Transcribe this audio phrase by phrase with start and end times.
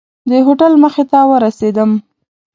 [0.29, 1.91] د هوټل مخې ته ورسېدم.